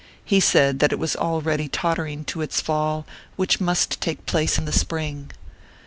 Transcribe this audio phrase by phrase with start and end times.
[0.25, 3.05] He said that it was already tottering to its fall,
[3.35, 5.29] which must take place in the Spring.